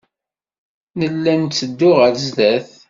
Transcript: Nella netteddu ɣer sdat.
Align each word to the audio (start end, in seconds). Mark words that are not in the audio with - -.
Nella 0.99 1.33
netteddu 1.41 1.91
ɣer 1.99 2.13
sdat. 2.25 2.67